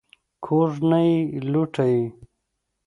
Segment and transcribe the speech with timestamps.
[0.45, 1.17] کوږ نه یې
[1.51, 2.03] لوټه یې.